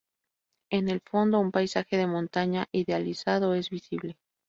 [0.71, 4.17] En el fondo, un paisaje de montaña idealizado es visible.